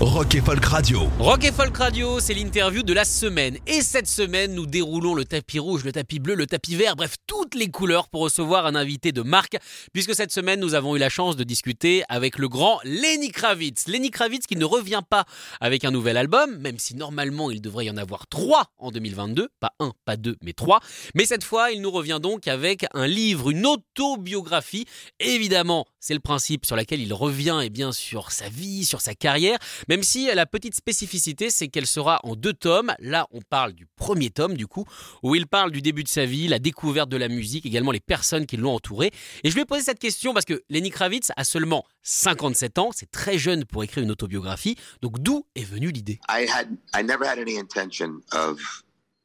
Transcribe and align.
Rock 0.00 0.34
et 0.34 0.40
Folk 0.40 0.64
Radio. 0.64 1.10
Rock 1.18 1.44
et 1.44 1.52
Folk 1.52 1.76
Radio, 1.76 2.20
c'est 2.20 2.32
l'interview 2.32 2.82
de 2.82 2.94
la 2.94 3.04
semaine. 3.04 3.58
Et 3.66 3.82
cette 3.82 4.06
semaine, 4.06 4.54
nous 4.54 4.64
déroulons 4.64 5.14
le 5.14 5.26
tapis 5.26 5.58
rouge, 5.58 5.84
le 5.84 5.92
tapis 5.92 6.20
bleu, 6.20 6.34
le 6.34 6.46
tapis 6.46 6.74
vert, 6.74 6.96
bref, 6.96 7.16
toutes 7.26 7.54
les 7.54 7.68
couleurs 7.68 8.08
pour 8.08 8.22
recevoir 8.22 8.64
un 8.64 8.74
invité 8.76 9.12
de 9.12 9.20
marque. 9.20 9.58
Puisque 9.92 10.14
cette 10.14 10.32
semaine, 10.32 10.58
nous 10.58 10.72
avons 10.72 10.96
eu 10.96 10.98
la 10.98 11.10
chance 11.10 11.36
de 11.36 11.44
discuter 11.44 12.02
avec 12.08 12.38
le 12.38 12.48
grand 12.48 12.80
Lenny 12.82 13.30
Kravitz. 13.30 13.88
Lenny 13.88 14.10
Kravitz 14.10 14.46
qui 14.46 14.56
ne 14.56 14.64
revient 14.64 15.02
pas 15.06 15.26
avec 15.60 15.84
un 15.84 15.90
nouvel 15.90 16.16
album, 16.16 16.56
même 16.56 16.78
si 16.78 16.96
normalement 16.96 17.50
il 17.50 17.60
devrait 17.60 17.84
y 17.84 17.90
en 17.90 17.98
avoir 17.98 18.26
trois 18.26 18.70
en 18.78 18.90
2022. 18.92 19.50
Pas 19.60 19.74
un, 19.80 19.92
pas 20.06 20.16
deux, 20.16 20.38
mais 20.40 20.54
trois. 20.54 20.80
Mais 21.14 21.26
cette 21.26 21.44
fois, 21.44 21.72
il 21.72 21.82
nous 21.82 21.90
revient 21.90 22.20
donc 22.22 22.48
avec 22.48 22.86
un 22.94 23.06
livre, 23.06 23.50
une 23.50 23.66
autobiographie. 23.66 24.86
Évidemment, 25.18 25.84
c'est 26.00 26.14
le 26.14 26.20
principe 26.20 26.64
sur 26.64 26.74
lequel 26.74 27.02
il 27.02 27.12
revient, 27.12 27.60
et 27.62 27.68
bien 27.68 27.92
sur 27.92 28.32
sa 28.32 28.48
vie, 28.48 28.86
sur 28.86 29.02
sa 29.02 29.14
carrière. 29.14 29.58
Même 29.90 30.04
si 30.04 30.32
la 30.32 30.46
petite 30.46 30.76
spécificité, 30.76 31.50
c'est 31.50 31.66
qu'elle 31.66 31.84
sera 31.84 32.20
en 32.22 32.36
deux 32.36 32.52
tomes. 32.52 32.94
Là, 33.00 33.26
on 33.32 33.40
parle 33.40 33.72
du 33.72 33.86
premier 33.96 34.30
tome, 34.30 34.54
du 34.54 34.68
coup, 34.68 34.84
où 35.24 35.34
il 35.34 35.48
parle 35.48 35.72
du 35.72 35.82
début 35.82 36.04
de 36.04 36.08
sa 36.08 36.26
vie, 36.26 36.46
la 36.46 36.60
découverte 36.60 37.08
de 37.08 37.16
la 37.16 37.26
musique, 37.26 37.66
également 37.66 37.90
les 37.90 37.98
personnes 37.98 38.46
qui 38.46 38.56
l'ont 38.56 38.72
entouré. 38.72 39.10
Et 39.42 39.50
je 39.50 39.54
lui 39.56 39.62
ai 39.62 39.64
posé 39.64 39.82
cette 39.82 39.98
question 39.98 40.32
parce 40.32 40.44
que 40.44 40.62
Lenny 40.68 40.90
Kravitz 40.90 41.32
a 41.36 41.42
seulement 41.42 41.84
57 42.04 42.78
ans, 42.78 42.90
c'est 42.94 43.10
très 43.10 43.36
jeune 43.36 43.64
pour 43.64 43.82
écrire 43.82 44.04
une 44.04 44.12
autobiographie. 44.12 44.76
Donc 45.02 45.18
d'où 45.18 45.44
est 45.56 45.64
venue 45.64 45.90
l'idée? 45.90 46.20
I 46.28 46.46
had 46.48 46.68
I 46.94 47.02
never 47.02 47.26
had 47.26 47.40
any 47.40 47.58
intention 47.58 48.20
of 48.32 48.60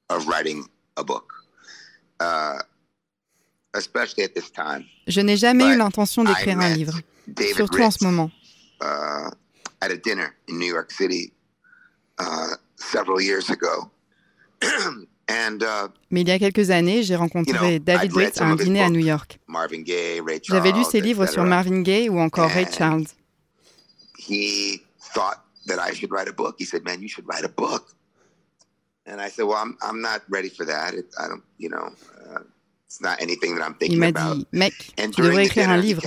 of 0.09 0.25
writing 0.25 0.63
a 0.97 1.03
book, 1.03 1.31
uh, 2.19 2.57
especially 3.75 4.23
at 4.23 4.29
this 4.29 4.52
time. 4.52 4.83
Je 5.05 5.22
n'ai 5.22 5.38
jamais 5.38 5.75
eu 5.75 5.77
l'intention 5.77 6.23
d'écrire 6.23 6.59
un 6.59 6.73
livre, 6.73 7.00
David 7.27 7.55
surtout 7.55 7.83
en 7.83 7.91
ce 7.91 8.03
moment. 8.03 8.31
uh, 8.81 9.29
at 9.81 9.92
a 9.92 9.98
dinner 9.98 10.36
in 10.48 10.58
New 10.59 10.72
York 10.72 10.92
City 10.92 11.31
uh, 12.20 12.56
several 12.76 13.22
years 13.22 13.50
ago, 13.50 13.90
and 15.28 15.64
uh, 15.64 15.90
Mais 16.12 16.22
il 16.22 16.28
y 16.28 16.31
a 16.31 16.40
quelques 16.40 16.70
années, 16.72 17.04
j'ai 17.04 17.14
You 17.14 17.20
rencontré 17.20 17.80
know, 17.80 17.80
David 17.80 18.14
Ritz 18.14 18.42
à 18.42 18.46
un 18.46 18.56
dîner 18.56 18.81
à. 18.81 18.90
New 18.90 19.00
York. 19.00 19.40
Marvin 19.48 19.81
Gaye, 19.81 20.22
Ray 20.22 20.40
Charles. 20.42 20.64
J'avais 20.64 20.72
lu 20.78 20.84
ses 20.84 21.02
livres 21.02 21.26
sur. 21.26 21.44
Marvin 21.44 21.81
Gaye 21.81 22.09
ou 22.09 22.20
encore 22.20 22.50
Ray 22.50 22.68
Charles. 22.72 23.08
He 24.18 24.81
thought 25.14 25.44
that 25.68 25.80
I 25.80 25.94
should 25.94 26.12
write 26.12 26.28
a 26.28 26.34
book. 26.34 26.56
He 26.58 26.66
said, 26.66 26.84
"Man, 26.84 27.02
you 27.02 27.08
should 27.09 27.28
write 27.28 27.44
a 27.44 27.50
book." 27.50 27.96
And 29.06 29.20
I 29.20 29.30
said, 29.30 29.46
"Well, 29.46 29.58
I'm 29.58 29.78
I'm 29.81 30.02
not 30.02 30.22
ready 30.30 30.50
for 30.50 30.66
that. 30.66 30.94
It, 30.96 31.06
I 31.20 31.28
don't, 31.28 31.44
you 31.58 31.70
know, 31.70 31.94
uh, 32.30 32.40
it's 32.88 33.02
not 33.02 33.16
anything 33.19 33.55
that 33.55 33.66
I'm 33.66 33.73
Il 33.73 33.78
thinking 33.80 34.00
m'a 34.00 34.08
about." 34.08 34.38
dit, 34.38 34.47
mec, 34.52 34.73
tu 34.95 35.22
devrais 35.22 35.45
écrire 35.45 35.69
un 35.69 35.78
livre. 35.78 36.02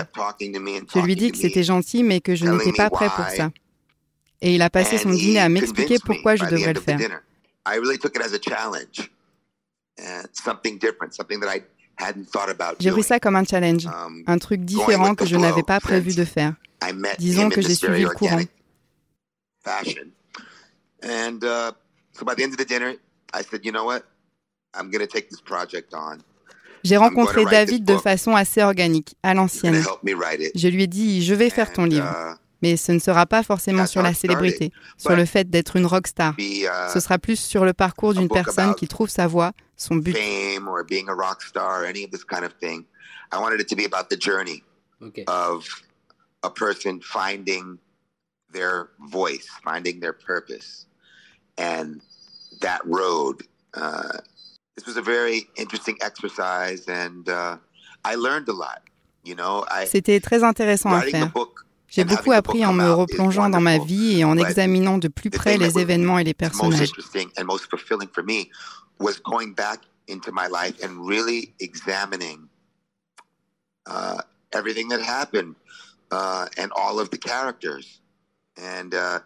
Je 0.95 1.01
lui 1.01 1.17
dis 1.17 1.31
que 1.33 1.39
c'était 1.39 1.63
gentil, 1.63 2.03
mais 2.03 2.21
que 2.21 2.35
je 2.35 2.47
n'étais 2.47 2.73
pas 2.73 2.91
prêt 2.91 3.09
pour 3.15 3.27
ça. 3.29 3.51
Et 4.41 4.55
il 4.55 4.63
a 4.63 4.71
passé 4.71 4.99
son 4.99 5.11
dîner 5.11 5.41
à 5.41 5.49
m'expliquer 5.49 5.99
pourquoi 6.05 6.37
je 6.37 6.45
devrais 6.45 6.73
le 6.73 6.81
faire. 6.81 6.99
dinner. 6.99 7.19
I 7.67 7.77
really 7.77 7.99
took 7.99 8.15
it 8.17 8.23
as 8.23 8.33
a 8.33 8.39
challenge, 8.41 9.11
and 9.99 10.25
something 10.33 10.79
different, 10.79 11.13
something 11.13 11.41
that 11.41 11.55
I 11.55 11.63
hadn't 11.99 12.27
thought 12.31 12.49
about 12.49 12.77
J'ai 12.81 12.91
pris 12.93 13.03
ça 13.03 13.19
comme 13.21 13.37
un 13.37 13.45
challenge, 13.45 13.87
Um, 13.87 14.23
un 14.27 14.39
truc 14.39 14.61
différent 14.65 15.15
que 15.15 15.27
je 15.27 15.37
n'avais 15.37 15.65
pas 15.65 15.81
prévu 15.81 16.15
de 16.15 16.25
faire. 16.25 16.55
Disons 17.19 17.51
que 17.51 17.61
j'ai 17.61 17.75
suivi 17.75 18.03
le 18.03 18.11
courant. 18.11 18.41
And 21.03 21.45
uh, 21.45 21.73
so 22.13 22.25
by 22.25 22.35
the 22.35 22.43
end 22.43 22.53
of 22.53 22.59
the 22.59 22.65
dinner, 22.65 22.95
I 23.33 23.43
said, 23.43 23.65
you 23.65 23.73
know 23.73 23.85
what? 23.85 24.05
I'm 24.75 24.91
going 24.91 25.07
to 25.07 25.13
take 25.13 25.29
this 25.31 25.41
project 25.41 25.95
on. 25.95 26.23
J'ai 26.89 26.97
rencontré 26.97 27.45
David 27.45 27.85
de 27.85 27.97
façon 27.99 28.35
assez 28.35 28.63
organique, 28.63 29.15
à 29.23 29.35
l'ancienne. 29.35 29.83
to 29.83 29.91
help 29.91 30.03
me 30.03 30.15
write 30.15 30.41
it. 30.41 30.53
Je 30.55 30.69
lui 30.69 30.85
ai 30.85 30.87
dit, 30.87 31.23
je 31.23 31.35
vais 31.35 31.51
faire 31.51 31.71
ton 31.71 31.85
livre, 31.85 32.09
uh, 32.09 32.39
mais 32.63 32.79
ce 32.79 32.93
ne 32.93 32.99
sera 32.99 33.27
pas 33.27 33.43
forcément 33.43 33.87
sur 33.87 34.03
la 34.03 34.15
célébrité, 34.15 34.73
sur 34.97 35.15
le 35.15 35.27
fait 35.27 35.51
d'être 35.51 35.77
une 35.77 35.85
rockstar. 35.85 36.35
be 36.35 36.65
uh, 36.65 36.91
Ce 36.93 37.01
sera 37.01 37.19
plus 37.19 37.39
sur 37.39 37.67
le 37.67 37.75
parcours 37.75 38.15
d'une 38.15 38.29
personne 38.29 38.71
about 38.71 38.79
qui 38.79 38.89
trouve 38.89 39.11
sa 39.11 39.27
voie, 39.27 39.53
son 39.77 39.97
but. 39.97 40.17
fame 40.17 40.67
or 40.67 40.83
being 40.83 41.09
a 41.09 41.15
rock 41.15 41.43
star 41.43 41.83
or 41.83 41.85
any 41.85 42.05
of 42.05 42.11
this 42.11 42.25
kind 42.25 42.45
of 42.45 42.53
thing. 42.59 42.85
I 43.31 43.39
wanted 43.39 43.61
it 43.61 43.69
to 43.69 43.77
be 43.77 43.85
about 43.85 44.09
the 44.09 44.19
journey 44.19 44.63
of 45.27 45.67
a 46.43 46.51
person 46.51 47.01
finding 47.03 47.79
their 48.53 48.89
voice, 48.99 49.47
finding 49.63 50.01
their 50.01 50.15
purpose, 50.15 50.87
and 51.59 52.01
that 52.63 52.81
road. 52.87 53.43
Uh, 53.75 54.21
this 54.79 54.87
was 54.87 54.97
a 54.97 55.03
very 55.03 55.49
interesting 55.57 55.97
exercise, 56.01 56.87
and 56.87 57.29
uh, 57.29 57.57
I 58.05 58.15
learned 58.15 58.49
a 58.49 58.53
lot. 58.53 58.81
You 59.25 59.35
know, 59.35 59.65
I 59.69 59.87
C'était 59.87 60.21
très 60.21 60.45
intéressant 60.45 60.93
à 60.93 61.03
faire. 61.03 61.31
book. 61.33 61.65
J'ai 61.89 62.05
beaucoup 62.05 62.33
appris 62.33 62.65
en 62.67 62.73
me 62.75 62.93
replongeant 62.93 63.49
dans 63.49 63.63
ma 63.63 63.79
vie 63.79 64.21
et 64.21 64.25
en 64.25 64.37
examinant 64.37 64.99
de 64.99 65.09
plus 65.09 65.31
the 65.31 65.37
près 65.37 65.57
les 65.57 65.79
événements 65.79 66.19
et 66.19 66.25
les 66.25 66.35
most 66.39 66.51
personnages. 66.53 66.89
interesting 66.91 67.31
and 67.39 67.45
most 67.47 67.67
fulfilling 67.71 68.09
for 68.13 68.23
me 68.23 68.51
was 69.01 69.19
going 69.25 69.55
back 69.55 69.81
into 70.07 70.31
my 70.31 70.47
life 70.49 70.75
and 70.85 71.09
really 71.09 71.55
examining 71.61 72.47
uh, 73.87 74.21
everything 74.53 74.89
that 74.89 75.01
happened 75.01 75.55
uh, 76.11 76.47
and 76.59 76.71
all 76.77 77.01
of 77.01 77.11
the 77.11 77.19
characters, 77.19 78.01
and 78.57 78.95
uh, 78.95 79.19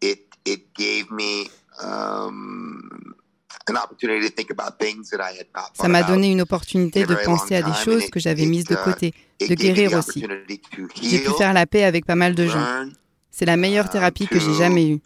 it 0.00 0.18
it 0.44 0.74
gave 0.74 1.10
me 1.10 1.48
um, 1.80 3.07
an 3.68 3.76
opportunity 3.76 4.28
to 4.28 4.34
think 4.34 4.50
about 4.50 4.78
things 4.78 5.10
that 5.10 5.20
I 5.20 5.38
had 5.38 5.46
not 5.54 5.62
Ça 5.74 5.82
thought 5.84 5.88
m'a 5.88 5.98
about. 6.00 6.12
donné 6.14 6.30
une 6.32 6.40
opportunité 6.40 7.04
de 7.06 7.14
penser 7.24 7.56
à 7.56 7.62
des 7.62 7.72
choses 7.72 8.08
que 8.10 8.20
j'avais 8.20 8.46
mises 8.46 8.64
de 8.64 8.76
côté, 8.76 9.14
de 9.40 9.54
guérir 9.54 9.92
aussi. 9.98 10.24
opportunity 10.24 10.58
to 10.58 10.88
J'ai 11.02 11.18
pu 11.20 11.28
heal, 11.28 11.34
faire 11.36 11.52
la 11.52 11.66
paix 11.66 11.84
avec 11.84 12.04
pas 12.06 12.14
mal 12.16 12.34
de 12.34 12.46
gens. 12.46 12.86
C'est 13.30 13.46
la 13.46 13.56
meilleure 13.56 13.86
uh, 13.86 13.90
thérapie 13.90 14.26
que 14.26 14.40
j'ai 14.40 14.54
jamais 14.54 14.88
eue. 14.88 15.00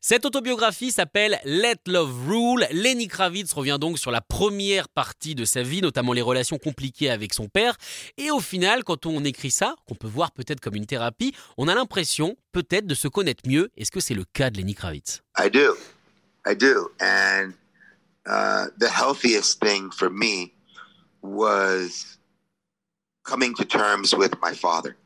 Cette 0.00 0.24
autobiographie 0.26 0.92
s'appelle 0.92 1.40
Let 1.44 1.76
Love 1.86 2.28
Rule. 2.28 2.66
Lenny 2.70 3.08
Kravitz 3.08 3.52
revient 3.52 3.78
donc 3.80 3.98
sur 3.98 4.10
la 4.10 4.20
première 4.20 4.88
partie 4.88 5.34
de 5.34 5.46
sa 5.46 5.62
vie, 5.62 5.80
notamment 5.80 6.12
les 6.12 6.20
relations 6.20 6.58
compliquées 6.58 7.10
avec 7.10 7.32
son 7.32 7.48
père. 7.48 7.76
Et 8.18 8.30
au 8.30 8.40
final, 8.40 8.84
quand 8.84 9.06
on 9.06 9.24
écrit 9.24 9.50
ça, 9.50 9.76
qu'on 9.88 9.94
peut 9.94 10.08
voir 10.08 10.32
peut-être 10.32 10.60
comme 10.60 10.74
une 10.74 10.86
thérapie, 10.86 11.34
on 11.56 11.68
a 11.68 11.74
l'impression 11.74 12.36
peut-être 12.52 12.86
de 12.86 12.94
se 12.94 13.08
connaître 13.08 13.48
mieux. 13.48 13.70
Est-ce 13.76 13.90
que 13.90 14.00
c'est 14.00 14.14
le 14.14 14.24
cas 14.24 14.50
de 14.50 14.58
Lenny 14.58 14.74
Kravitz? 14.74 15.22
I 15.38 15.48
do, 15.48 15.74
I 16.46 16.54
do, 16.54 16.90
and 17.00 17.54
uh, 18.26 18.68
the 18.78 18.90
healthiest 18.90 19.60
thing 19.60 19.90
for 19.90 20.10
me 20.10 20.52
was 21.22 22.18
coming 23.22 23.54
to 23.54 23.64
terms 23.64 24.14
with 24.14 24.34
my 24.42 24.54
father, 24.54 24.96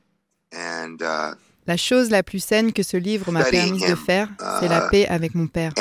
and 0.52 1.00
uh, 1.00 1.36
La 1.68 1.76
chose 1.76 2.10
la 2.10 2.22
plus 2.22 2.42
saine 2.42 2.72
que 2.72 2.82
ce 2.82 2.96
livre 2.96 3.30
m'a 3.30 3.44
permis 3.44 3.86
de 3.86 3.94
faire, 3.94 4.28
c'est 4.58 4.68
la 4.68 4.86
uh, 4.86 4.90
paix 4.90 5.06
avec 5.06 5.34
mon 5.34 5.46
père. 5.46 5.72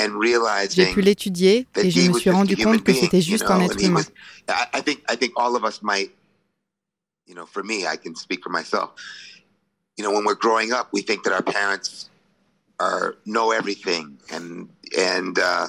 J'ai 0.69 0.85
pu 0.91 1.01
l'étudier 1.01 1.65
et 1.75 1.89
je 1.89 2.11
me 2.11 2.19
suis 2.19 2.29
rendu 2.29 2.55
compte 2.57 2.83
que 2.83 2.93
c'était 2.93 3.21
juste 3.21 3.45
un 3.49 3.61
être 3.61 3.81
humain. 3.81 4.03
you 7.27 7.35
know, 7.35 7.45
for 7.45 7.63
me, 7.63 7.85
I 7.85 7.97
can 7.97 8.15
speak 8.15 8.41
for 8.41 8.49
myself. 8.49 8.91
You 9.97 10.03
know, 10.03 10.11
when 10.11 10.23
we're 10.25 10.35
growing 10.35 10.71
up, 10.71 10.89
we 10.93 11.01
think 11.01 11.23
that 11.23 11.33
our 11.33 11.43
parents 11.43 12.09
are 12.79 13.15
know 13.25 13.51
everything 13.51 14.17
and 14.31 14.69
and 14.97 15.37
uh, 15.37 15.67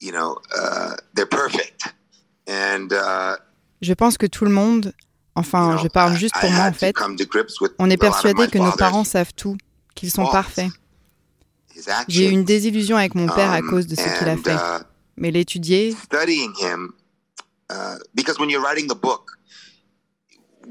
you 0.00 0.12
know 0.12 0.38
uh, 0.56 0.94
they're 1.14 1.26
perfect. 1.26 1.94
And 2.46 2.92
uh, 2.92 3.36
Je 3.82 3.92
pense 3.92 4.16
que 4.16 4.26
tout 4.26 4.44
le 4.44 4.50
monde, 4.50 4.94
enfin 5.36 5.78
je 5.78 5.88
parle 5.88 6.16
juste 6.16 6.34
pour 6.40 6.50
moi 6.50 6.64
en 6.64 6.72
fait, 6.72 6.96
on 7.78 7.88
est 7.90 7.96
persuadé 7.96 8.48
que 8.48 8.58
nos 8.58 8.72
parents 8.72 9.04
savent 9.04 9.32
tout, 9.34 9.56
qu'ils 9.94 10.10
sont 10.10 10.26
parfaits. 10.26 10.70
J'ai 12.08 12.28
eu 12.28 12.30
une 12.32 12.44
désillusion 12.44 12.96
avec 12.96 13.14
mon 13.14 13.28
père 13.28 13.52
à 13.52 13.58
Um, 13.58 13.68
cause 13.70 13.86
de 13.86 13.94
ce 13.94 14.18
qu'il 14.18 14.28
a 14.28 14.36
fait. 14.36 14.54
uh, 14.54 14.82
Mais 15.18 15.30
l'étudier, 15.30 15.92
studying 15.92 16.52
him 16.58 16.92
uh, 17.70 17.98
because 18.14 18.38
when 18.38 18.48
you're 18.50 18.62
writing 18.62 18.88
the 18.88 18.94
book 18.98 19.38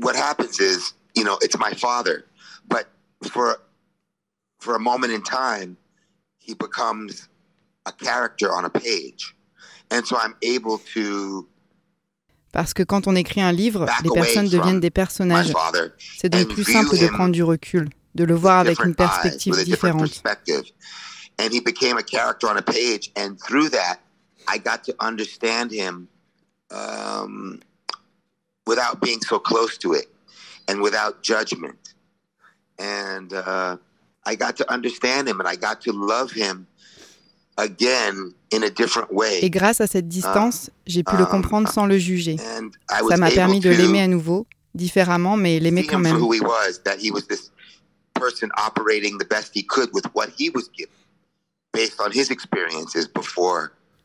what 0.01 0.15
happens 0.15 0.59
is 0.59 0.93
you 1.15 1.23
know 1.23 1.37
it's 1.41 1.57
my 1.57 1.73
father 1.75 2.25
but 2.67 2.87
for 3.31 3.57
for 4.59 4.75
a 4.75 4.79
moment 4.79 5.11
in 5.11 5.21
time 5.23 5.77
he 6.39 6.53
becomes 6.55 7.27
a 7.85 7.91
character 7.91 8.51
on 8.51 8.65
a 8.65 8.69
page. 8.69 9.35
And 9.91 10.05
so 10.05 10.17
I'm 10.17 10.35
able 10.41 10.79
to 10.93 11.47
parce 12.55 12.73
que 12.73 12.83
quand 12.83 13.05
on 13.05 13.17
écrit 13.17 13.41
un 13.41 13.51
livre, 13.51 13.85
les 14.01 14.09
personnes 14.11 14.47
deviennent 14.47 14.79
des 14.79 14.89
personnages. 14.89 15.51
C'est 16.17 16.29
donc 16.29 16.47
plus 16.47 16.63
simple 16.63 16.97
de 16.97 17.07
prendre 17.07 17.33
du 17.33 17.43
recul, 17.43 17.89
de 18.15 18.23
le 18.23 18.33
voir 18.33 18.59
avec 18.59 18.81
une 18.81 18.95
perspective 18.95 19.61
différente. 19.65 20.23
And 21.37 21.51
he 21.51 21.59
became 21.59 21.97
a 21.97 22.01
character 22.01 22.47
on 22.47 22.55
a 22.55 22.61
page, 22.61 23.11
and 23.17 23.35
through 23.45 23.69
that, 23.71 23.97
I 24.47 24.57
got 24.57 24.85
to 24.85 24.93
understand 25.01 25.69
him 25.69 26.07
um, 26.71 27.59
without 28.65 29.01
being 29.01 29.19
so 29.19 29.37
close 29.37 29.77
to 29.79 29.91
it 29.91 30.07
and 30.69 30.81
without 30.81 31.21
judgment. 31.21 31.93
And 32.79 33.33
uh, 33.33 33.75
I 34.25 34.35
got 34.35 34.55
to 34.55 34.71
understand 34.71 35.27
him, 35.27 35.41
and 35.41 35.49
I 35.49 35.57
got 35.57 35.81
to 35.81 35.91
love 35.91 36.31
him 36.31 36.67
Et 39.41 39.49
grâce 39.49 39.81
à 39.81 39.87
cette 39.87 40.07
distance, 40.07 40.69
j'ai 40.85 41.03
pu 41.03 41.15
le 41.15 41.23
um, 41.23 41.29
comprendre 41.29 41.71
sans 41.71 41.85
le 41.85 41.97
juger. 41.97 42.37
Ça 43.09 43.17
m'a 43.17 43.31
permis 43.31 43.59
de 43.59 43.69
l'aimer 43.69 44.01
à 44.01 44.07
nouveau, 44.07 44.45
différemment, 44.73 45.37
mais 45.37 45.59
l'aimer 45.59 45.85
quand 45.85 45.99
même. 45.99 46.19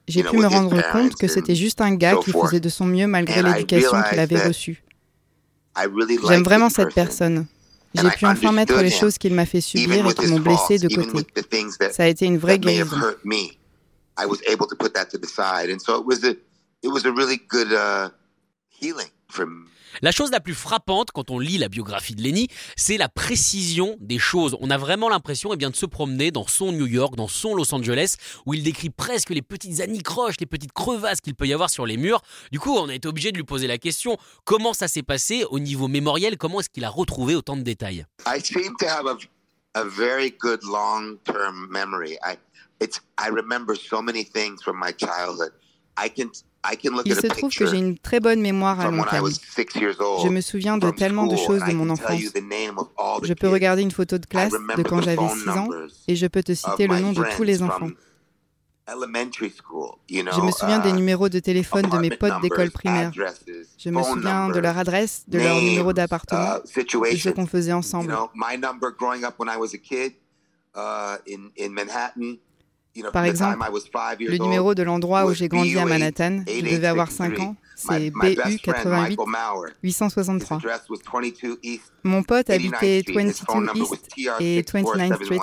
J'ai 0.08 0.24
pu 0.24 0.36
me 0.36 0.46
rendre 0.46 0.92
compte 0.92 1.14
que 1.16 1.28
c'était 1.28 1.54
juste 1.54 1.80
un 1.80 1.94
gars 1.94 2.16
qui 2.16 2.32
faisait 2.32 2.60
de 2.60 2.68
son 2.68 2.86
mieux 2.86 3.06
malgré 3.06 3.42
l'éducation 3.42 4.02
qu'il 4.08 4.18
avait 4.18 4.46
reçue. 4.46 4.82
J'aime 6.28 6.42
vraiment 6.42 6.70
cette 6.70 6.94
personne. 6.94 7.46
J'ai 7.94 8.10
pu 8.10 8.24
enfin 8.26 8.52
mettre 8.52 8.76
les 8.80 8.90
choses 8.90 9.18
qu'il 9.18 9.34
m'a 9.34 9.46
fait 9.46 9.60
subir 9.60 10.06
et 10.08 10.14
qui 10.14 10.26
m'ont 10.28 10.40
blessé 10.40 10.78
de 10.78 10.88
côté. 10.94 11.26
Ça 11.92 12.04
a 12.04 12.06
été 12.06 12.26
une 12.26 12.38
vraie 12.38 12.58
guérison. 12.58 12.96
La 20.02 20.12
chose 20.12 20.30
la 20.30 20.40
plus 20.40 20.54
frappante 20.54 21.10
quand 21.12 21.30
on 21.30 21.38
lit 21.38 21.58
la 21.58 21.68
biographie 21.68 22.14
de 22.14 22.22
Lenny, 22.22 22.48
c'est 22.76 22.96
la 22.96 23.08
précision 23.08 23.96
des 24.00 24.18
choses. 24.18 24.56
On 24.60 24.70
a 24.70 24.78
vraiment 24.78 25.08
l'impression 25.08 25.52
eh 25.52 25.56
bien, 25.56 25.70
de 25.70 25.76
se 25.76 25.86
promener 25.86 26.30
dans 26.30 26.46
son 26.46 26.72
New 26.72 26.86
York, 26.86 27.16
dans 27.16 27.28
son 27.28 27.54
Los 27.54 27.74
Angeles, 27.74 28.16
où 28.46 28.54
il 28.54 28.62
décrit 28.62 28.90
presque 28.90 29.30
les 29.30 29.42
petites 29.42 29.80
anicroches, 29.80 30.36
les 30.40 30.46
petites 30.46 30.72
crevasses 30.72 31.20
qu'il 31.20 31.34
peut 31.34 31.46
y 31.46 31.52
avoir 31.52 31.70
sur 31.70 31.86
les 31.86 31.96
murs. 31.96 32.22
Du 32.52 32.60
coup, 32.60 32.76
on 32.76 32.88
a 32.88 32.94
été 32.94 33.08
obligé 33.08 33.32
de 33.32 33.36
lui 33.36 33.44
poser 33.44 33.66
la 33.66 33.78
question 33.78 34.16
comment 34.44 34.72
ça 34.72 34.88
s'est 34.88 35.02
passé 35.02 35.44
au 35.50 35.58
niveau 35.58 35.88
mémoriel? 35.88 36.36
Comment 36.36 36.60
est-ce 36.60 36.70
qu'il 36.70 36.84
a 36.84 36.90
retrouvé 36.90 37.34
autant 37.34 37.56
de 37.56 37.62
détails? 37.62 38.06
I 38.26 38.40
seem 38.40 38.76
to 38.78 38.86
have 38.86 39.06
a, 39.06 39.84
very 39.84 40.30
good 40.30 40.62
long-term 40.64 41.68
memory. 41.70 42.16
I 42.24 43.28
remember 43.28 43.76
so 43.76 44.02
many 44.02 44.24
things 44.24 44.62
from 44.62 44.78
my 44.78 44.92
childhood. 44.92 45.52
I 45.96 46.08
can 46.08 46.30
il 47.04 47.14
se 47.14 47.26
trouve 47.26 47.54
que 47.54 47.66
j'ai 47.66 47.78
une 47.78 47.98
très 47.98 48.20
bonne 48.20 48.40
mémoire 48.40 48.80
à 48.80 48.90
long 48.90 49.02
terme. 49.04 49.30
Je 49.30 50.28
me 50.28 50.40
souviens 50.40 50.78
de 50.78 50.90
tellement 50.90 51.26
de 51.26 51.36
choses 51.36 51.62
de 51.64 51.72
mon 51.72 51.90
enfance. 51.90 52.20
Je 53.22 53.32
peux 53.32 53.48
regarder 53.48 53.82
une 53.82 53.90
photo 53.90 54.18
de 54.18 54.26
classe 54.26 54.52
de 54.52 54.82
quand 54.82 55.00
j'avais 55.00 55.28
6 55.28 55.48
ans 55.50 55.68
et 56.08 56.16
je 56.16 56.26
peux 56.26 56.42
te 56.42 56.54
citer 56.54 56.86
le 56.86 56.98
nom 57.00 57.12
de 57.12 57.24
tous 57.36 57.42
les 57.42 57.62
enfants. 57.62 57.88
Je 58.88 60.40
me 60.40 60.50
souviens 60.50 60.80
des 60.80 60.90
uh, 60.90 60.92
numéros 60.92 61.28
de 61.28 61.38
téléphone 61.38 61.88
de 61.88 61.98
mes 61.98 62.10
potes 62.10 62.40
d'école 62.42 62.70
primaire. 62.70 63.12
Je 63.78 63.90
me 63.90 64.02
souviens 64.02 64.48
de 64.48 64.58
leur 64.58 64.78
adresse, 64.78 65.24
de 65.28 65.38
leur 65.38 65.60
numéro 65.60 65.92
d'appartement, 65.92 66.56
uh, 66.56 67.12
de 67.12 67.16
ce 67.16 67.28
qu'on 67.28 67.46
faisait 67.46 67.72
ensemble. 67.72 68.16
Par 73.12 73.24
exemple, 73.24 73.58
le 74.18 74.36
numéro 74.38 74.74
de 74.74 74.82
l'endroit 74.82 75.24
où 75.26 75.32
j'ai 75.32 75.48
grandi 75.48 75.78
à 75.78 75.84
Manhattan, 75.86 76.42
je 76.46 76.60
devais 76.76 76.86
avoir 76.88 77.10
5 77.10 77.38
ans, 77.38 77.56
c'est 77.76 78.10
BU 78.10 78.58
88 78.62 79.16
863. 79.82 80.58
Mon 82.02 82.22
pote 82.22 82.50
habitait 82.50 83.02
22 83.06 83.12
East 83.76 83.94
et 84.40 84.62
29th 84.62 85.24
Street. 85.24 85.38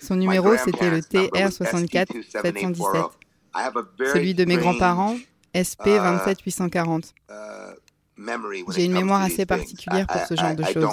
Son 0.00 0.16
numéro, 0.16 0.56
c'était 0.58 0.90
le 0.90 1.02
TR 1.02 1.52
64 1.52 2.12
717. 2.42 3.02
Celui 4.12 4.34
de 4.34 4.44
mes 4.44 4.56
grands-parents, 4.56 5.16
SP 5.56 5.86
27 5.86 6.40
840. 6.42 7.14
J'ai 8.74 8.84
une 8.84 8.92
mémoire 8.92 9.22
assez 9.22 9.46
particulière 9.46 10.06
pour 10.06 10.20
ce 10.26 10.34
genre 10.36 10.54
de 10.54 10.62
choses. 10.64 10.84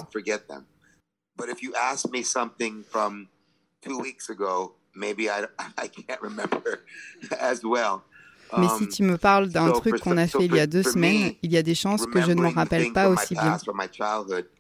Mais 8.57 8.67
si 8.77 8.83
um, 8.83 8.89
tu 8.89 9.03
me 9.03 9.17
parles 9.17 9.49
d'un 9.49 9.71
truc 9.71 9.99
qu'on 9.99 10.17
a 10.17 10.27
fait 10.27 10.45
il 10.45 10.55
y 10.55 10.59
a 10.59 10.67
deux 10.67 10.83
semaines, 10.83 11.33
il 11.41 11.51
y 11.51 11.57
a 11.57 11.63
des 11.63 11.75
chances 11.75 12.05
que 12.05 12.21
je 12.21 12.31
ne 12.31 12.41
m'en 12.41 12.49
rappelle 12.49 12.91
pas 12.91 13.09
aussi 13.09 13.33
bien. 13.33 13.57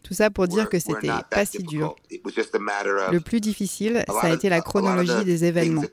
Tout 0.03 0.13
ça 0.13 0.29
pour 0.29 0.47
dire 0.47 0.69
que 0.69 0.79
c'était 0.79 1.09
pas 1.29 1.45
si 1.45 1.63
dur. 1.63 1.95
Le 2.09 3.19
plus 3.19 3.41
difficile, 3.41 4.03
ça 4.07 4.27
a 4.27 4.29
été 4.29 4.49
la 4.49 4.61
chronologie 4.61 5.25
des 5.25 5.45
événements, 5.45 5.83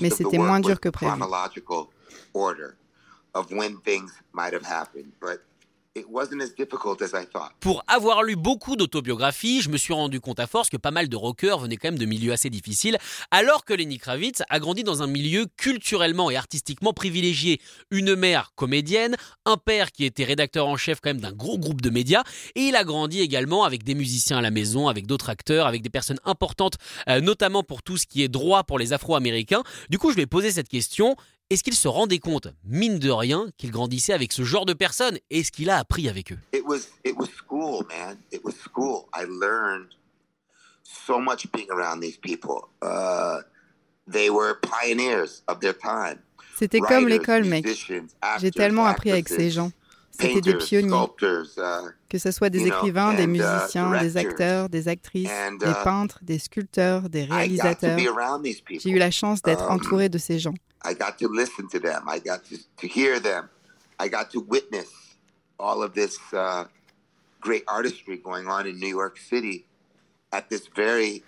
mais 0.00 0.10
c'était 0.10 0.38
moins 0.38 0.60
dur 0.60 0.80
que 0.80 0.88
prévu. 0.88 1.20
Pour 7.60 7.82
avoir 7.88 8.22
lu 8.22 8.36
beaucoup 8.36 8.76
d'autobiographies, 8.76 9.62
je 9.62 9.70
me 9.70 9.76
suis 9.76 9.92
rendu 9.92 10.20
compte 10.20 10.40
à 10.40 10.46
force 10.46 10.68
que 10.68 10.76
pas 10.76 10.90
mal 10.90 11.08
de 11.08 11.16
rockers 11.16 11.58
venaient 11.58 11.76
quand 11.76 11.88
même 11.88 11.98
de 11.98 12.06
milieux 12.06 12.32
assez 12.32 12.50
difficiles, 12.50 12.98
alors 13.30 13.64
que 13.64 13.74
Lenny 13.74 13.98
Kravitz 13.98 14.42
a 14.48 14.60
grandi 14.60 14.84
dans 14.84 15.02
un 15.02 15.06
milieu 15.06 15.46
culturellement 15.56 16.30
et 16.30 16.36
artistiquement 16.36 16.92
privilégié. 16.92 17.60
Une 17.90 18.14
mère 18.14 18.52
comédienne, 18.54 19.16
un 19.44 19.56
père 19.56 19.90
qui 19.90 20.04
était 20.04 20.24
rédacteur 20.24 20.66
en 20.66 20.76
chef 20.76 21.00
quand 21.00 21.10
même 21.10 21.20
d'un 21.20 21.32
gros 21.32 21.58
groupe 21.58 21.80
de 21.80 21.90
médias, 21.90 22.22
et 22.54 22.62
il 22.62 22.76
a 22.76 22.84
grandi 22.84 23.20
également 23.20 23.64
avec 23.64 23.82
des 23.82 23.94
musiciens 23.94 24.38
à 24.38 24.42
la 24.42 24.50
maison, 24.50 24.88
avec 24.88 25.06
d'autres 25.06 25.30
acteurs, 25.30 25.66
avec 25.66 25.82
des 25.82 25.90
personnes 25.90 26.20
importantes, 26.24 26.76
euh, 27.08 27.20
notamment 27.20 27.62
pour 27.62 27.82
tout 27.82 27.96
ce 27.96 28.06
qui 28.06 28.22
est 28.22 28.28
droit 28.28 28.64
pour 28.64 28.78
les 28.78 28.92
Afro-Américains. 28.92 29.62
Du 29.90 29.98
coup, 29.98 30.10
je 30.10 30.16
lui 30.16 30.22
ai 30.22 30.26
posé 30.26 30.50
cette 30.50 30.68
question 30.68 31.16
est-ce 31.50 31.62
qu'il 31.62 31.74
se 31.74 31.88
rendait 31.88 32.18
compte, 32.18 32.48
mine 32.64 32.98
de 32.98 33.10
rien, 33.10 33.46
qu'il 33.56 33.70
grandissait 33.70 34.12
avec 34.12 34.32
ce 34.32 34.44
genre 34.44 34.66
de 34.66 34.74
personnes 34.74 35.18
et 35.30 35.42
ce 35.42 35.50
qu'il 35.50 35.70
a 35.70 35.78
appris 35.78 36.08
avec 36.08 36.32
eux? 36.32 36.38
It 36.52 36.62
was, 36.66 36.88
it 37.04 37.16
was 37.16 37.28
school, 37.28 37.86
man. 37.88 38.18
It 38.32 38.44
was 38.44 38.52
school. 38.52 39.08
I 39.14 39.24
learned 39.24 39.88
so 40.82 41.18
much 41.18 41.50
being 41.52 41.70
around 41.70 42.00
these 42.00 42.18
people. 42.18 42.68
Uh, 42.82 43.40
they 44.06 44.28
were 44.28 44.56
pioneers 44.60 45.42
of 45.48 45.60
their 45.60 45.74
time. 45.74 46.18
C'était 46.58 46.80
comme 46.80 47.08
l'école, 47.08 47.44
mec. 47.44 47.66
J'ai 48.40 48.50
tellement 48.50 48.84
appris 48.84 49.10
avec 49.10 49.28
ces 49.28 49.50
gens. 49.50 49.70
C'était 50.10 50.40
des 50.40 50.54
pionniers. 50.54 50.90
Uh, 51.22 51.90
que 52.08 52.18
ce 52.18 52.30
soit 52.32 52.50
des 52.50 52.66
écrivains, 52.66 53.14
des 53.14 53.24
uh, 53.24 53.26
musiciens, 53.28 53.98
des 54.00 54.16
acteurs, 54.16 54.68
des 54.68 54.88
actrices, 54.88 55.30
des 55.60 55.72
peintres, 55.84 56.18
des 56.22 56.38
sculpteurs, 56.38 57.08
des 57.08 57.24
réalisateurs. 57.24 57.96
J'ai 57.98 58.90
eu 58.90 58.98
la 58.98 59.12
chance 59.12 59.40
d'être 59.40 59.70
um, 59.70 59.76
entouré 59.76 60.08
de 60.08 60.18
ces 60.18 60.38
gens. 60.40 60.54
I 60.82 60.94
got 60.94 61.18
to 61.18 61.28
listen 61.28 61.68
to 61.68 61.78
them. 61.78 62.08
I 62.08 62.18
got 62.18 62.44
to, 62.46 62.58
to 62.78 62.86
hear 62.86 63.20
them. 63.20 63.48
I 63.98 64.08
got 64.08 64.30
to 64.30 64.40
witness 64.40 64.88
all 65.58 65.82
of 65.82 65.92
this 65.94 66.18
uh, 66.32 66.64
great 67.40 67.64
artistry 67.66 68.16
going 68.16 68.46
on 68.48 68.66
in 68.66 68.78
New 68.78 68.88
York 68.88 69.18
City 69.18 69.64
at 70.32 70.48
this 70.50 70.68
very 70.74 71.22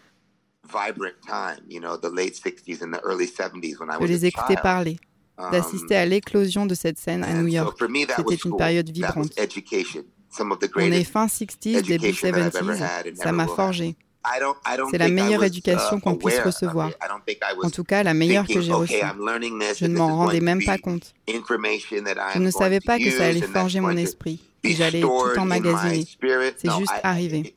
vibrant 0.66 1.16
time, 1.26 1.60
you 1.68 1.80
know, 1.80 1.96
the 1.96 2.10
late 2.10 2.34
60s 2.34 2.82
and 2.82 2.92
the 2.92 3.00
early 3.00 3.26
70s 3.26 3.80
when 3.80 3.90
I 3.90 3.96
was 3.96 4.08
les 4.08 4.26
écouter 4.26 4.56
parler, 4.56 4.98
um, 5.38 5.50
d'assister 5.50 5.96
à 5.96 6.06
l'éclosion 6.06 6.66
de 6.66 6.74
cette 6.74 6.98
scène 6.98 7.24
à 7.24 7.32
New 7.34 7.48
York. 7.48 7.76
C'était 7.78 8.34
une 8.44 8.56
période 8.56 8.90
vibrante. 8.90 9.32
On 10.76 10.80
est 10.80 11.04
fin 11.04 11.26
60s, 11.26 11.82
début 11.82 12.10
70s, 12.10 13.14
ça 13.16 13.32
m'a 13.32 13.46
forgé. 13.46 13.96
C'est 14.90 14.98
la 14.98 15.08
meilleure 15.08 15.44
éducation 15.44 15.96
uh, 15.96 16.00
qu'on 16.00 16.16
puisse 16.16 16.40
recevoir. 16.40 16.90
En 17.62 17.70
tout 17.70 17.84
cas, 17.84 18.02
la 18.02 18.14
meilleure 18.14 18.46
que 18.46 18.60
j'ai 18.60 18.72
reçue. 18.72 18.94
Je 18.94 19.86
ne 19.86 19.96
m'en 19.96 20.16
rendais 20.16 20.40
même 20.40 20.62
pas 20.62 20.78
compte. 20.78 21.14
Je 21.28 22.38
ne 22.38 22.50
savais 22.50 22.80
pas 22.80 22.98
que 22.98 23.10
ça 23.10 23.26
allait 23.26 23.40
forger 23.40 23.80
mon 23.80 23.96
esprit, 23.96 24.40
que 24.62 24.70
j'allais 24.70 25.00
tout 25.00 25.38
emmagasiner. 25.38 26.04
C'est 26.56 26.70
juste 26.78 26.92
arrivé. 27.02 27.54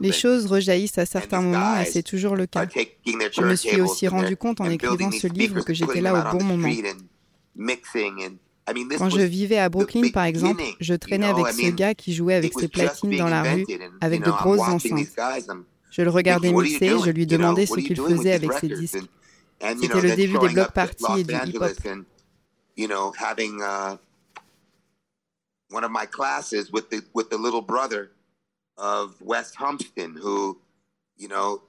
Les 0.00 0.12
choses 0.12 0.46
rejaillissent 0.46 0.98
à 0.98 1.06
certains 1.06 1.40
moments 1.40 1.80
et 1.80 1.84
c'est 1.84 2.02
toujours 2.02 2.36
le 2.36 2.46
cas. 2.46 2.66
Je 2.74 3.42
me 3.42 3.56
suis 3.56 3.80
aussi 3.80 4.08
rendu 4.08 4.36
compte 4.36 4.60
en 4.60 4.70
écrivant 4.70 5.10
ce 5.10 5.26
livre 5.26 5.60
que 5.62 5.74
j'étais 5.74 6.00
là 6.00 6.14
au 6.14 6.38
bon 6.38 6.44
moment. 6.44 6.68
Quand 8.96 9.10
je 9.10 9.22
vivais 9.22 9.58
à 9.58 9.68
Brooklyn, 9.68 10.10
par 10.10 10.24
exemple, 10.24 10.62
je 10.80 10.94
traînais 10.94 11.26
avec 11.26 11.48
ce 11.48 11.70
gars 11.70 11.94
qui 11.94 12.14
jouait 12.14 12.34
avec 12.34 12.52
ses 12.58 12.68
platines 12.68 13.16
dans 13.16 13.28
la 13.28 13.42
rue, 13.42 13.66
avec 14.00 14.24
de 14.24 14.30
grosses 14.30 14.60
enceintes. 14.60 15.08
Je 15.90 16.00
le 16.00 16.10
regardais 16.10 16.52
mixer, 16.52 16.94
je 17.04 17.10
lui 17.10 17.26
demandais 17.26 17.66
ce 17.66 17.74
qu'il 17.74 17.96
faisait 17.96 18.32
avec 18.32 18.52
ses 18.54 18.68
disques. 18.68 19.04
C'était 19.80 20.00
le 20.00 20.16
début 20.16 20.38
des 20.38 20.48
block 20.48 20.72
parties 20.72 21.20
et 21.20 21.24
du 21.24 21.34
hip-hop. 21.34 21.72
You 22.74 22.88
know, 22.88 23.12
having 23.18 23.60
uh, 23.60 23.98
one 25.72 25.84
of 25.84 25.90
my 25.90 26.06
classes 26.06 26.70
with 26.72 26.90
the 26.90 27.02
with 27.14 27.30
the 27.30 27.38
little 27.38 27.62
brother 27.62 28.10
of 28.76 29.14
West 29.20 29.56
Humpston, 29.56 30.16
who, 30.16 30.58
you 31.16 31.28
know, 31.28 31.62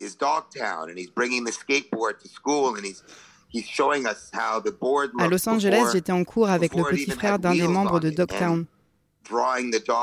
is 0.00 0.14
Dogtown, 0.14 0.88
and 0.88 0.98
he's 0.98 1.10
bringing 1.10 1.44
the 1.44 1.52
skateboard 1.52 2.20
to 2.20 2.28
school, 2.28 2.74
and 2.76 2.84
he's 2.84 3.02
he's 3.48 3.66
showing 3.66 4.06
us 4.06 4.30
how 4.32 4.60
the 4.60 4.72
board. 4.72 5.12
À 5.18 5.28
Los 5.28 5.48
Angeles, 5.48 5.92
j'étais 5.92 6.12
en 6.12 6.24
cours 6.24 6.48
avec 6.48 6.74
le 6.74 6.84
petit 6.84 7.10
frère 7.10 7.38
d'un 7.38 7.54
des 7.54 7.68
membres 7.68 8.00
de 8.00 8.10
Dogtown. 8.10 8.66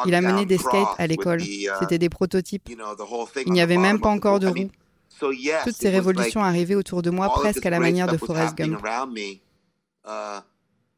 Il 0.06 0.16
a 0.16 0.22
mené 0.22 0.46
des 0.46 0.58
skates 0.58 0.96
à 0.98 1.08
l'école. 1.08 1.42
Uh, 1.42 1.70
C'était 1.80 1.98
des 1.98 2.10
prototypes. 2.10 2.70
Il 2.70 3.52
n'y 3.52 3.62
avait 3.62 3.78
même 3.78 4.00
pas 4.00 4.10
encore 4.10 4.40
de 4.40 4.48
roues. 4.48 4.70
Toutes 5.20 5.76
ces 5.76 5.90
révolutions 5.90 6.44
arrivaient 6.44 6.76
autour 6.76 7.02
de 7.02 7.10
moi 7.10 7.30
presque 7.30 7.66
à 7.66 7.70
la 7.70 7.80
manière 7.80 8.08
de 8.08 8.18
Forrest 8.18 8.56
Gump. 8.56 8.80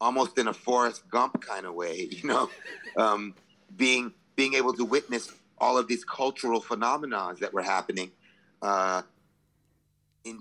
Uh, 0.00 0.04
almost 0.04 0.38
in 0.38 0.48
a 0.48 0.52
Forrest 0.52 1.02
Gump 1.10 1.40
kind 1.40 1.66
of 1.66 1.74
way, 1.74 2.08
you 2.10 2.28
know, 2.28 2.48
um, 2.96 3.34
being 3.76 4.12
being 4.36 4.54
able 4.54 4.72
to 4.72 4.84
witness 4.84 5.32
all 5.58 5.76
of 5.76 5.86
these 5.86 6.04
cultural 6.04 6.60
phenomena 6.60 7.34
that 7.40 7.52
were 7.52 7.62
happening. 7.62 8.10
Uh, 8.62 9.02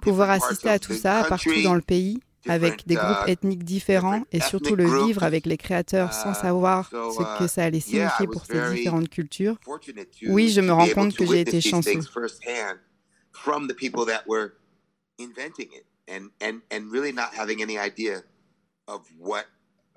Pouvoir 0.02 0.30
assister 0.32 0.70
à 0.70 0.78
tout 0.78 0.94
ça 0.94 1.24
partout 1.30 1.62
dans 1.64 1.74
le 1.74 1.82
pays, 1.82 2.20
avec 2.50 2.86
des 2.86 2.96
groupes 2.96 3.28
uh, 3.28 3.32
ethniques 3.32 3.64
différents 3.64 4.24
et 4.34 4.42
surtout 4.42 4.76
le 4.76 5.06
vivre 5.06 5.24
avec 5.24 5.46
les 5.46 5.56
créateurs 5.56 6.14
sans 6.14 6.34
savoir 6.34 6.90
ce 6.90 7.40
que 7.40 7.48
ça 7.48 7.64
allait 7.64 7.80
signifier 7.80 8.28
pour 8.28 8.46
ces 8.46 8.74
différentes 8.74 9.10
cultures. 9.10 9.56
Oui, 10.28 10.50
je 10.50 10.60
me 10.60 10.74
rends 10.74 10.90
compte 10.90 11.16
que 11.16 11.26
j'ai 11.26 11.42
été 11.42 11.62
chanceux. 11.62 12.02
from 13.32 13.68
the 13.68 13.74
people 13.74 14.06
that 14.06 14.28
were 14.28 14.56
inventing 15.18 15.70
it 15.72 15.86
and 16.10 16.30
and 16.42 16.62
and 16.72 16.92
really 16.92 17.14
not 17.14 17.34
having 17.34 17.62
any 17.62 17.78
idea 17.78 18.22
what 19.20 19.46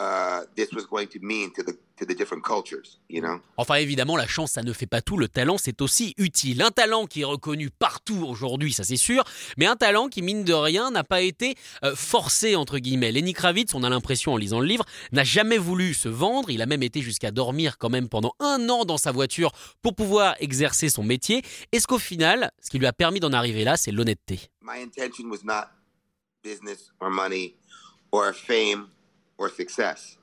uh, 0.00 0.44
this 0.56 0.72
was 0.72 0.86
going 0.86 1.06
to 1.06 1.18
mean 1.20 1.52
to 1.52 1.62
the 1.62 1.76
to 1.96 2.06
the 2.06 2.16
different 2.16 2.42
cultures, 2.42 2.98
you 3.08 3.20
know? 3.20 3.40
Enfin, 3.56 3.76
évidemment, 3.76 4.16
la 4.16 4.26
chance, 4.26 4.52
ça 4.52 4.62
ne 4.62 4.72
fait 4.72 4.86
pas 4.86 5.00
tout. 5.00 5.16
Le 5.16 5.28
talent, 5.28 5.58
c'est 5.58 5.80
aussi 5.80 6.14
utile. 6.18 6.62
Un 6.62 6.70
talent 6.70 7.06
qui 7.06 7.20
est 7.20 7.24
reconnu 7.24 7.70
partout 7.70 8.24
aujourd'hui, 8.26 8.72
ça 8.72 8.82
c'est 8.82 8.96
sûr, 8.96 9.22
mais 9.56 9.66
un 9.66 9.76
talent 9.76 10.08
qui, 10.08 10.22
mine 10.22 10.42
de 10.42 10.52
rien, 10.52 10.90
n'a 10.90 11.04
pas 11.04 11.20
été 11.20 11.54
euh, 11.84 11.94
forcé, 11.94 12.56
entre 12.56 12.78
guillemets. 12.78 13.12
Lenny 13.12 13.34
Kravitz, 13.34 13.74
on 13.74 13.84
a 13.84 13.90
l'impression 13.90 14.32
en 14.32 14.36
lisant 14.36 14.60
le 14.60 14.66
livre, 14.66 14.84
n'a 15.12 15.24
jamais 15.24 15.58
voulu 15.58 15.94
se 15.94 16.08
vendre. 16.08 16.50
Il 16.50 16.62
a 16.62 16.66
même 16.66 16.82
été 16.82 17.02
jusqu'à 17.02 17.30
dormir 17.30 17.78
quand 17.78 17.90
même 17.90 18.08
pendant 18.08 18.34
un 18.40 18.68
an 18.68 18.84
dans 18.84 18.98
sa 18.98 19.12
voiture 19.12 19.52
pour 19.82 19.94
pouvoir 19.94 20.34
exercer 20.40 20.88
son 20.88 21.04
métier. 21.04 21.42
Est-ce 21.70 21.86
qu'au 21.86 21.98
final, 21.98 22.50
ce 22.60 22.70
qui 22.70 22.78
lui 22.78 22.86
a 22.86 22.92
permis 22.92 23.20
d'en 23.20 23.32
arriver 23.32 23.64
là, 23.64 23.76
c'est 23.76 23.92
l'honnêteté? 23.92 24.40
My 24.62 24.82
intention 24.82 25.28
was 25.30 25.44
not 25.44 25.68
business 26.42 26.90
or 27.00 27.10
money 27.10 27.54
or 28.12 28.32
fame 28.32 28.90
or 29.38 29.48
success. 29.48 30.16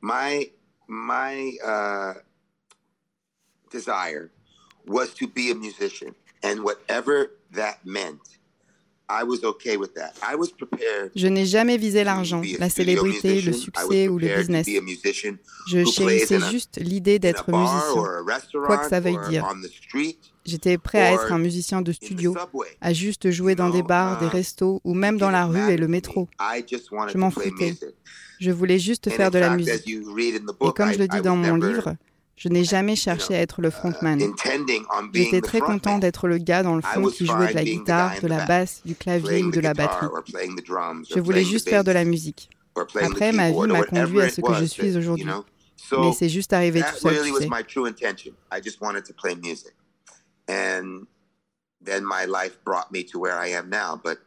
My 0.00 0.50
my 0.88 1.52
uh, 1.64 2.14
desire 3.70 4.30
was 4.86 5.14
to 5.14 5.26
be 5.28 5.50
a 5.50 5.54
musician, 5.54 6.14
and 6.42 6.64
whatever 6.64 7.32
that 7.52 7.84
meant, 7.84 8.20
I 9.08 9.22
was 9.22 9.44
okay 9.44 9.76
with 9.76 9.94
that. 9.94 10.16
I 10.22 10.34
was 10.34 10.50
prepared. 10.50 11.12
Je 11.14 11.28
n'ai 11.28 11.46
jamais 11.46 11.76
visé 11.76 12.02
l'argent, 12.04 12.42
la 12.58 12.68
célébrité, 12.68 13.40
le 13.40 13.52
succès 13.52 14.08
ou 14.08 14.18
le 14.18 14.28
business. 14.36 14.66
Je 15.68 15.84
chérissais 15.84 16.40
juste 16.50 16.78
l'idée 16.80 17.18
d'être 17.18 17.50
musicien, 17.50 18.64
quoi 18.66 18.78
que 18.78 18.88
ça 18.88 19.00
veuille 19.00 19.18
dire. 19.28 19.46
J'étais 20.46 20.78
prêt 20.78 21.00
à 21.00 21.12
être 21.12 21.32
un 21.32 21.38
musicien 21.38 21.82
de 21.82 21.92
studio, 21.92 22.36
à 22.80 22.92
juste 22.92 23.30
jouer 23.30 23.54
dans 23.54 23.70
des 23.70 23.82
bars, 23.82 24.18
des 24.18 24.28
restos 24.28 24.80
ou 24.84 24.94
même 24.94 25.18
dans 25.18 25.30
la 25.30 25.46
rue 25.46 25.70
et 25.70 25.76
le 25.76 25.88
métro. 25.88 26.28
Je 27.12 27.18
m'en 27.18 27.30
foutais. 27.30 27.74
Je 28.38 28.50
voulais 28.50 28.78
juste 28.78 29.10
faire 29.10 29.30
de 29.30 29.38
la 29.38 29.56
musique. 29.56 29.88
Et 29.88 30.72
comme 30.74 30.92
je 30.92 30.98
le 30.98 31.08
dis 31.08 31.20
dans 31.20 31.36
mon 31.36 31.56
livre, 31.56 31.96
je 32.36 32.50
n'ai 32.50 32.64
jamais 32.64 32.96
cherché 32.96 33.34
à 33.34 33.40
être 33.40 33.62
le 33.62 33.70
frontman. 33.70 34.20
J'étais 35.14 35.40
très 35.40 35.60
content 35.60 35.98
d'être 35.98 36.28
le 36.28 36.38
gars 36.38 36.62
dans 36.62 36.76
le 36.76 36.82
fond 36.82 37.06
qui 37.08 37.26
jouait 37.26 37.48
de 37.48 37.54
la 37.54 37.64
guitare, 37.64 38.12
de 38.22 38.28
la 38.28 38.44
basse, 38.44 38.82
du 38.84 38.94
clavier 38.94 39.42
ou 39.42 39.50
de 39.50 39.60
la 39.60 39.72
batterie. 39.74 40.08
Je 41.14 41.20
voulais 41.20 41.44
juste 41.44 41.68
faire 41.68 41.82
de 41.82 41.92
la 41.92 42.04
musique. 42.04 42.50
Après, 43.00 43.32
ma 43.32 43.50
vie 43.50 43.66
m'a 43.66 43.82
conduit 43.82 44.20
à 44.20 44.28
ce 44.28 44.40
que 44.42 44.54
je 44.54 44.64
suis 44.66 44.96
aujourd'hui. 44.96 45.26
Mais 45.92 46.12
c'est 46.12 46.28
juste 46.28 46.52
arrivé 46.52 46.82
tout 46.82 46.96
seul, 46.98 47.16
tu 47.24 47.32
sais. 47.34 47.48
And 50.48 51.06
then 51.80 52.04
my 52.04 52.24
life 52.24 52.62
brought 52.64 52.92
me 52.92 53.02
to 53.04 53.18
where 53.18 53.36
I 53.36 53.48
am 53.48 53.70
now, 53.70 54.00
but 54.02 54.18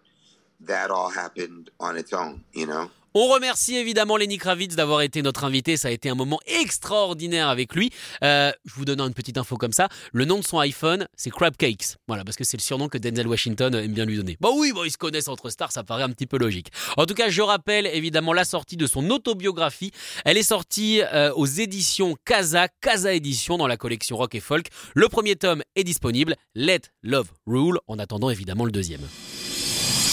that 0.62 0.92
all 0.92 1.10
happened 1.10 1.70
on 1.80 1.98
its 1.98 2.14
own, 2.14 2.44
you 2.54 2.66
know? 2.66 2.92
On 3.22 3.28
remercie 3.28 3.76
évidemment 3.76 4.16
Lenny 4.16 4.38
Kravitz 4.38 4.78
d'avoir 4.78 5.02
été 5.02 5.22
notre 5.22 5.44
invité. 5.44 5.76
Ça 5.76 5.90
a 5.90 5.92
été 5.92 6.10
un 6.10 6.16
moment 6.16 6.40
extraordinaire 6.46 7.50
avec 7.50 7.76
lui. 7.76 7.92
Euh, 8.24 8.54
je 8.64 8.74
vous 8.76 8.86
donne 8.86 9.02
une 9.02 9.14
petite 9.14 9.38
info 9.38 9.58
comme 9.58 9.74
ça. 9.74 9.90
Le 10.14 10.24
nom 10.24 10.40
de 10.40 10.46
son 10.46 10.58
iPhone, 10.60 11.06
c'est 11.18 11.30
Crab 11.30 11.58
Cakes. 11.58 11.98
Voilà, 12.08 12.24
parce 12.24 12.38
que 12.38 12.46
c'est 12.46 12.56
le 12.56 12.62
surnom 12.62 12.88
que 12.88 12.98
Denzel 12.98 13.28
Washington 13.28 13.76
aime 13.76 13.92
bien 13.92 14.06
lui 14.06 14.16
donner. 14.16 14.38
Bah 14.40 14.48
oui, 14.56 14.72
bah 14.74 14.84
ils 14.86 14.92
se 14.92 14.98
connaissent 14.98 15.28
entre 15.28 15.50
stars, 15.50 15.74
ça 15.74 15.84
paraît 15.84 16.04
un 16.04 16.12
petit 16.12 16.28
peu 16.28 16.38
logique. 16.38 16.70
En 16.96 17.06
tout 17.06 17.14
cas, 17.14 17.28
je 17.28 17.42
rappelle 17.42 17.88
évidemment 17.88 18.32
la 18.32 18.46
sortie 18.46 18.78
de 18.78 18.88
son 18.88 19.10
autobiographie. 19.10 19.92
Elle 20.24 20.38
est 20.38 20.42
sortie 20.42 21.02
euh, 21.02 21.34
aux 21.34 21.46
éditions 21.46 22.16
Casa, 22.24 22.70
Casa 22.80 23.12
Édition 23.14 23.58
dans 23.58 23.68
la 23.68 23.76
collection 23.76 24.16
Rock 24.16 24.36
et 24.36 24.40
Folk. 24.40 24.68
Le 24.96 25.10
premier 25.10 25.36
tome 25.36 25.62
est 25.76 25.84
disponible. 25.84 26.38
Let 26.56 26.84
Love 27.04 27.34
Rule. 27.46 27.80
En 27.88 28.00
attendant 28.00 28.30
évidemment 28.30 28.64
le 28.64 28.72
deuxième. 28.72 29.02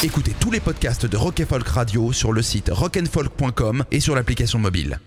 Écoutez 0.04 0.32
tous 0.38 0.50
les 0.50 0.60
podcasts 0.60 1.06
de 1.06 1.16
Rock 1.16 1.42
Folk 1.48 1.66
Radio 1.68 2.12
sur 2.12 2.30
le 2.30 2.42
site 2.42 2.68
rockandfolk.com 2.70 3.84
et 3.90 4.00
sur 4.00 4.14
l'application 4.14 4.58
mobile. 4.58 5.00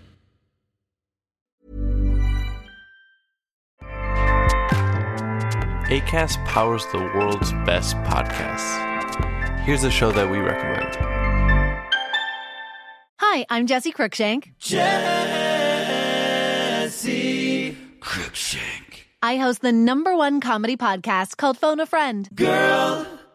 ACAST 5.88 6.38
powers 6.44 6.84
the 6.92 6.98
world's 7.14 7.52
best 7.64 7.96
podcasts. 8.04 8.78
Here's 9.64 9.84
a 9.84 9.90
show 9.90 10.10
that 10.12 10.28
we 10.28 10.38
recommend. 10.38 10.96
Hi, 13.18 13.46
I'm 13.48 13.66
Jesse 13.66 13.92
Cruikshank. 13.92 14.52
Jesse 14.58 14.86
Cruikshank. 18.00 19.06
I 19.22 19.36
host 19.36 19.62
the 19.62 19.72
number 19.72 20.16
one 20.16 20.40
comedy 20.40 20.76
podcast 20.76 21.36
called 21.36 21.58
Phone 21.58 21.78
a 21.78 21.86
Friend. 21.86 22.28
Girl. 22.34 23.06